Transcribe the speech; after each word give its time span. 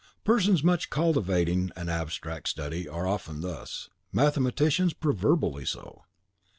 Persons 0.23 0.63
much 0.63 0.89
cultivating 0.89 1.69
an 1.75 1.87
abstract 1.87 2.47
study 2.49 2.89
are 2.89 3.05
often 3.05 3.41
thus; 3.41 3.91
mathematicians 4.11 4.93
proverbially 4.93 5.65
so. 5.67 6.05